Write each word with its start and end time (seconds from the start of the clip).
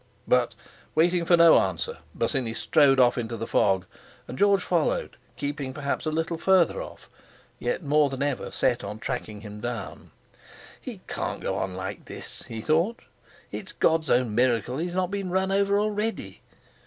But 0.27 0.55
waiting 0.95 1.25
for 1.25 1.37
no 1.37 1.59
answer, 1.59 1.99
Bosinney 2.15 2.55
strode 2.55 2.99
off 2.99 3.19
into 3.19 3.37
the 3.37 3.45
fog, 3.45 3.85
and 4.27 4.35
George 4.35 4.63
followed, 4.63 5.15
keeping 5.35 5.73
perhaps 5.75 6.07
a 6.07 6.11
little 6.11 6.39
further 6.39 6.81
off, 6.81 7.07
yet 7.59 7.83
more 7.83 8.09
than 8.09 8.23
ever 8.23 8.49
set 8.49 8.83
on 8.83 8.97
tracking 8.97 9.41
him 9.41 9.59
down. 9.61 10.09
"He 10.81 11.01
can't 11.07 11.39
go 11.41 11.53
on 11.53 11.75
long 11.75 11.85
like 11.85 12.05
this," 12.05 12.41
he 12.47 12.61
thought. 12.61 13.03
"It's 13.51 13.73
God's 13.73 14.09
own 14.09 14.33
miracle 14.33 14.79
he's 14.79 14.95
not 14.95 15.11
been 15.11 15.29
run 15.29 15.51
over 15.51 15.79
already." 15.79 16.41